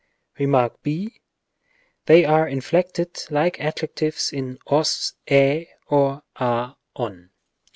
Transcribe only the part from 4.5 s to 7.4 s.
os, 7 or a, ov.